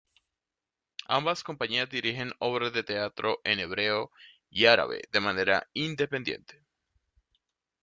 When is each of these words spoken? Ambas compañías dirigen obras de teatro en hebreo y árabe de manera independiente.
Ambas 1.07 1.43
compañías 1.43 1.87
dirigen 1.87 2.31
obras 2.39 2.73
de 2.73 2.81
teatro 2.83 3.39
en 3.43 3.59
hebreo 3.59 4.09
y 4.49 4.65
árabe 4.65 5.03
de 5.11 5.19
manera 5.19 5.69
independiente. 5.73 6.65